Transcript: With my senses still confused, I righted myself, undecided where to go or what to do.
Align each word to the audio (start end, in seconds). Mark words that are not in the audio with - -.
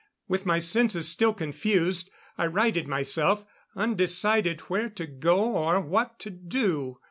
With 0.27 0.47
my 0.47 0.57
senses 0.57 1.07
still 1.07 1.31
confused, 1.31 2.09
I 2.35 2.47
righted 2.47 2.87
myself, 2.87 3.45
undecided 3.75 4.61
where 4.61 4.89
to 4.89 5.05
go 5.05 5.55
or 5.55 5.79
what 5.79 6.17
to 6.21 6.31
do. 6.31 6.97